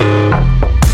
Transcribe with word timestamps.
Thank 0.00 0.89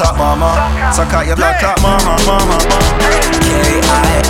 out 0.00 0.06
your 0.06 0.16
clot 0.16 0.16
mama. 0.18 0.92
Suck 0.94 1.12
out 1.12 1.26
your 1.26 1.36
blood 1.36 1.58
clot 1.60 1.82
mama, 1.82 2.16
mama, 2.24 2.58
mama. 2.68 3.00
K-I-N-G-O-F-T-H-E, 3.44 4.28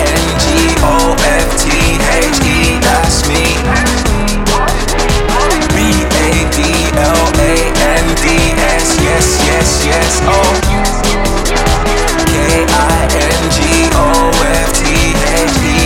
that's 2.81 3.27
me. 3.27 3.55
B-A-D-L-A-N-D-S, 5.71 6.61
yes, 9.01 9.39
yes, 9.47 9.85
yes, 9.85 10.21
oh. 10.23 10.59
K-I-N-G-O-F-T-H-E, 12.31 12.75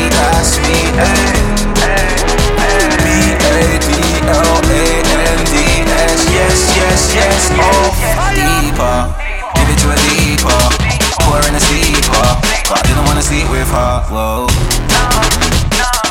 that's 0.09 0.57
me. 0.65 0.77
B-A-D-L-A-N-D-S, 3.05 3.79
yes, 6.31 6.75
yes, 6.75 7.13
yes, 7.13 7.49
oh. 7.53 7.94
Whoa. 14.07 14.45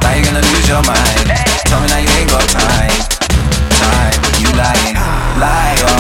Now 0.02 0.14
you're 0.14 0.24
gonna 0.26 0.42
lose 0.42 0.66
your 0.66 0.82
mind. 0.82 1.30
Tell 1.70 1.80
me 1.80 1.86
now 1.88 1.98
you 2.02 2.10
ain't 2.18 2.28
got 2.28 2.42
time. 2.50 2.90
Time, 3.70 4.18
you 4.42 4.50
lying, 4.58 4.98
liar. 5.38 5.94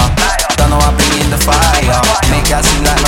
Don't 0.56 0.70
know 0.70 0.78
why 0.78 0.90
I 0.90 0.96
bring 0.98 1.22
in 1.22 1.30
the 1.30 1.38
fire. 1.38 2.02
Make 2.30 2.50
us 2.50 2.66
seem 2.66 2.82
like 2.82 3.03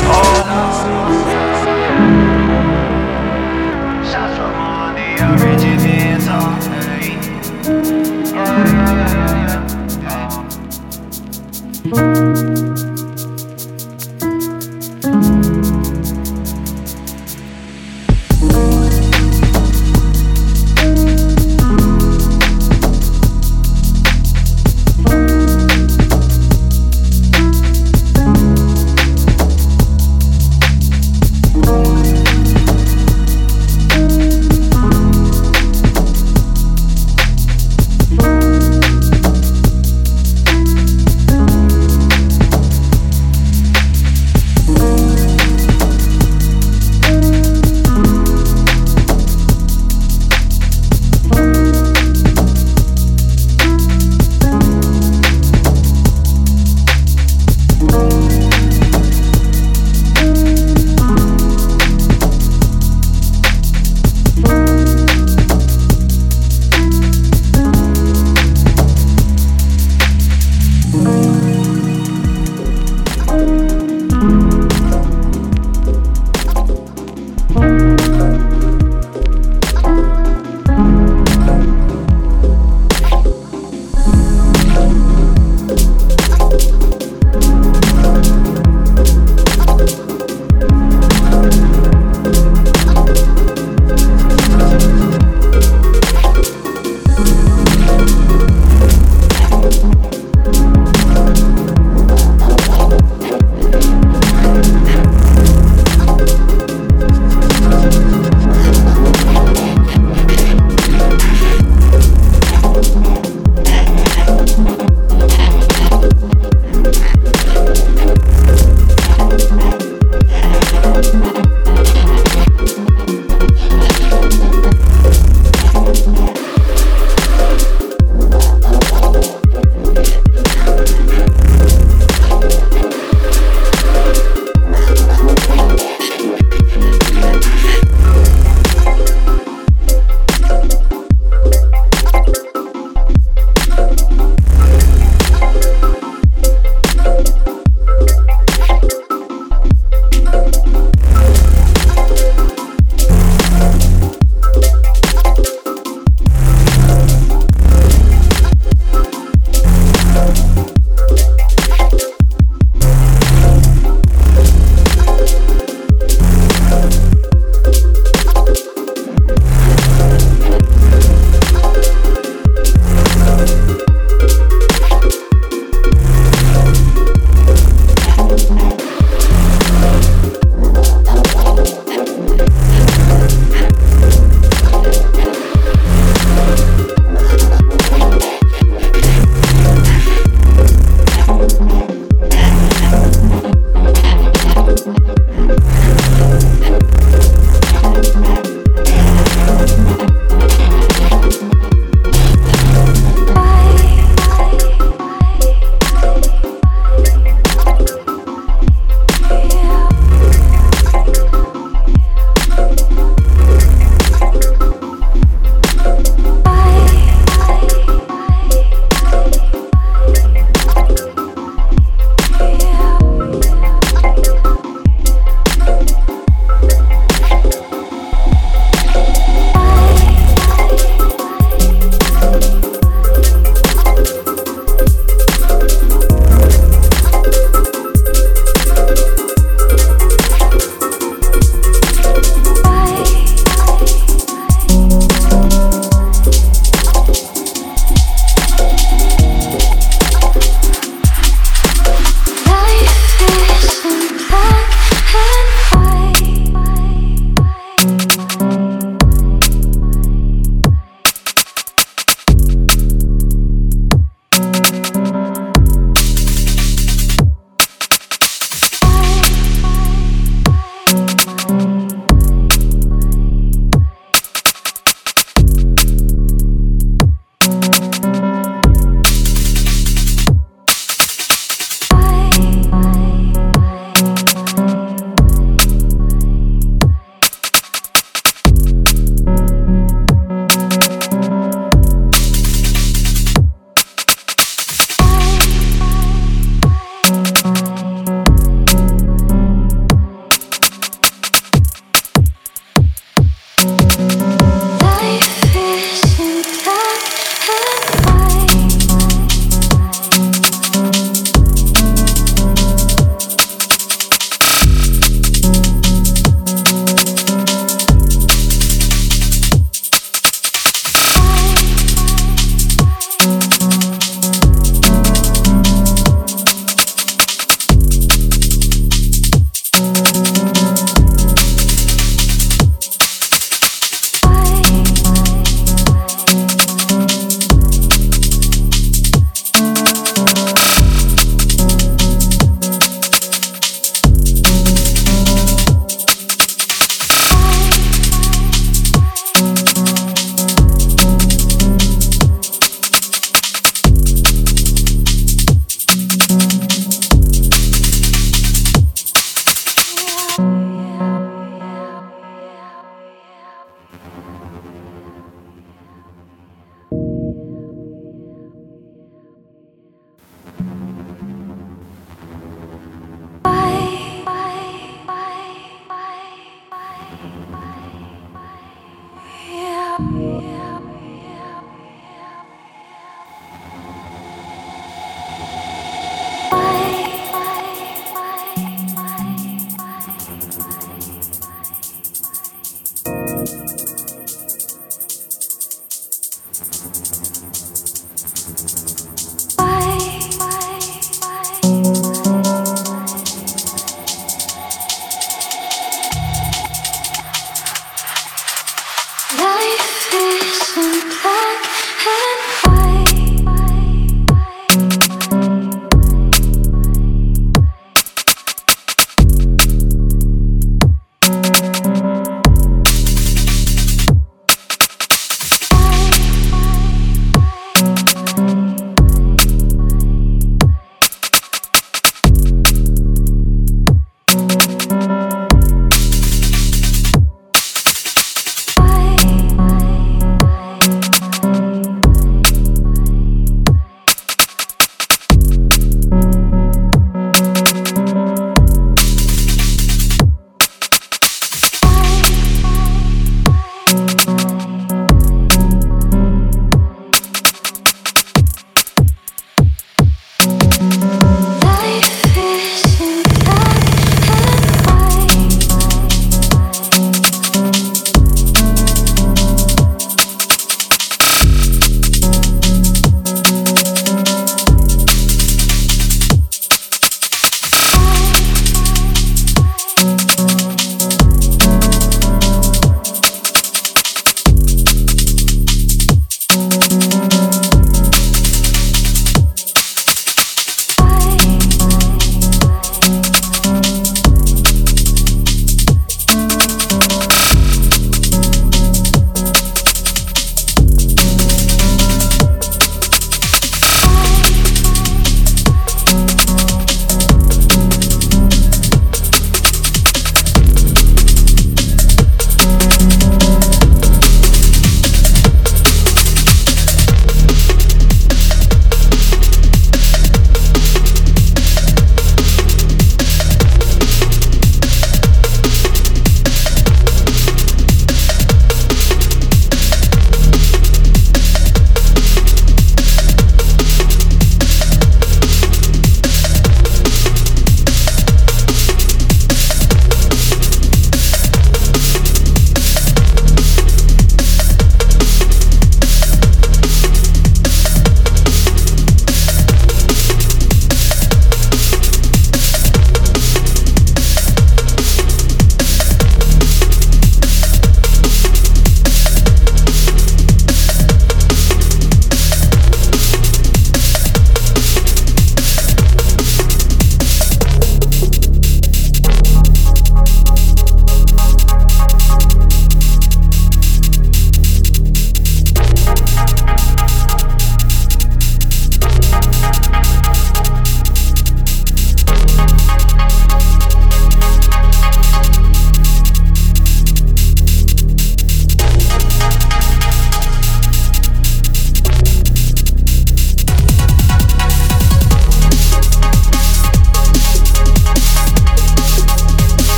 all. 0.00 0.31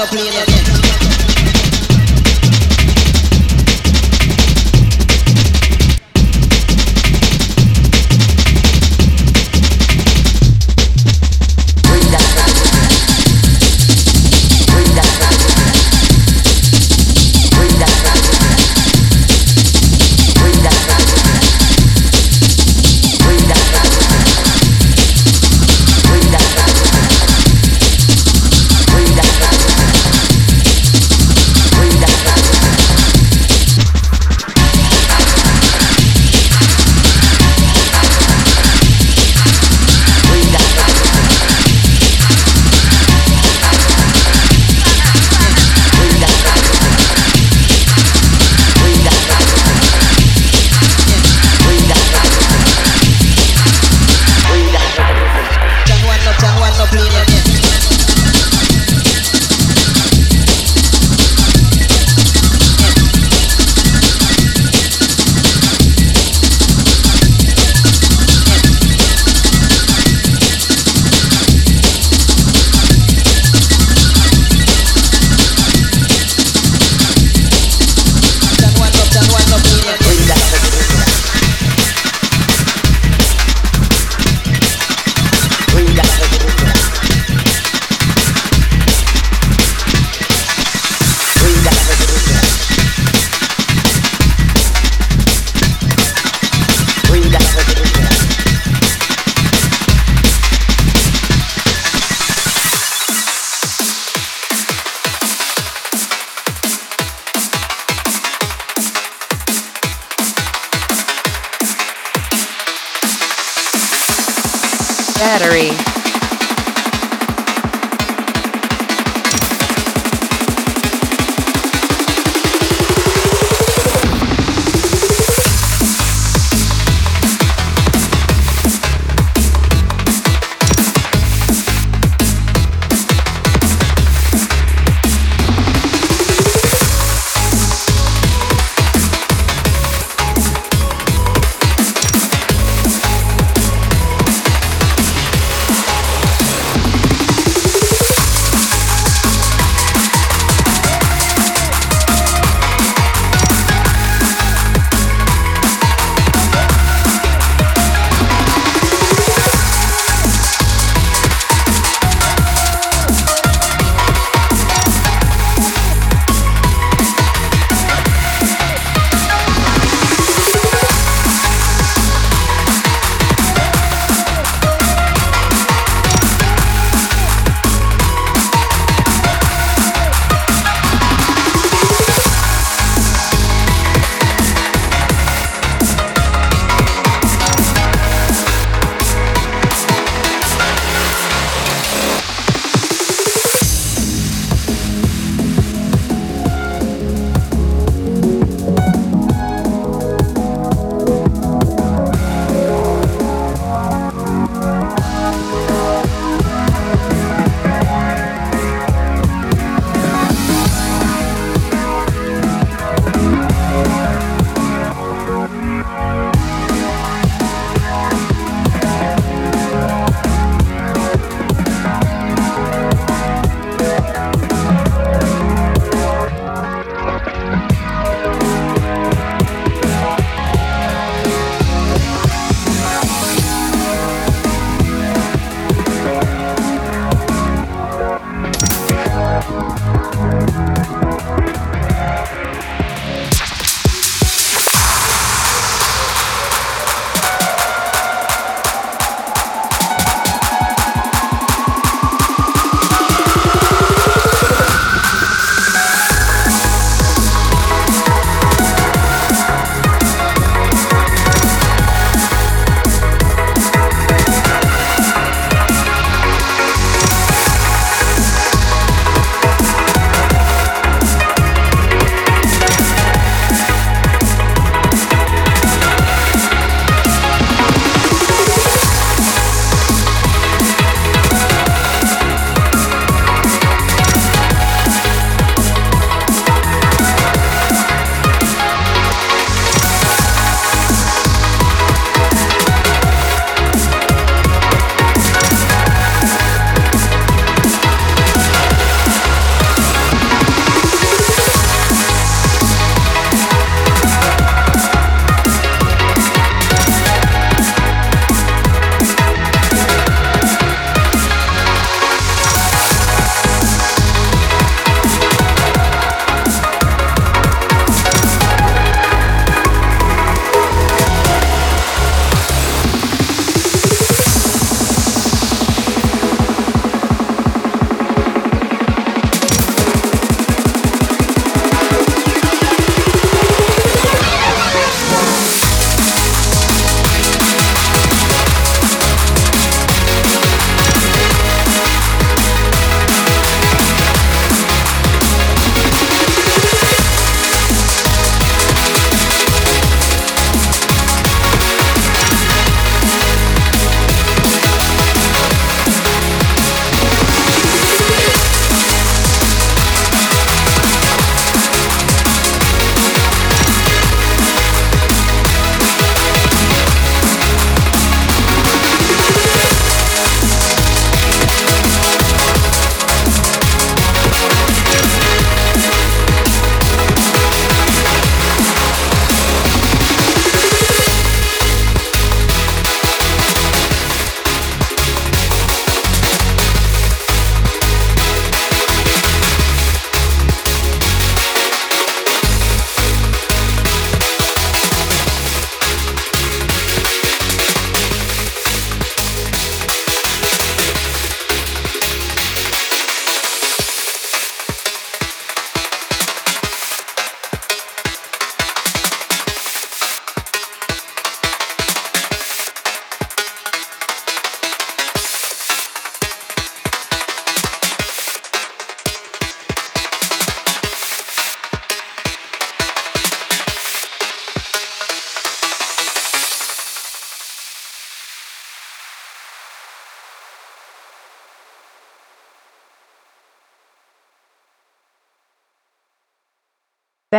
up, 0.00 0.08
play 0.10 0.28
it. 0.28 0.75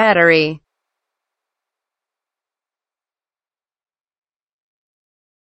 Battery 0.07 0.56